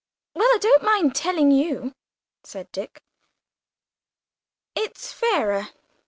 [0.33, 1.93] "Well, I don't mind telling you,"
[2.41, 3.03] said Dick,
[4.73, 5.67] "it's fairer.